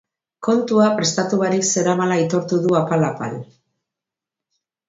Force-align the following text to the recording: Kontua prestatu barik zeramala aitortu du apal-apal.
Kontua 0.45 0.87
prestatu 0.99 1.39
barik 1.43 1.67
zeramala 1.73 2.17
aitortu 2.23 2.61
du 2.65 2.75
apal-apal. 2.83 3.39